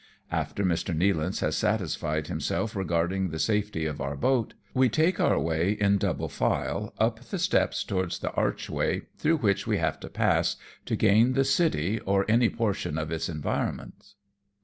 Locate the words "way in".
5.39-5.99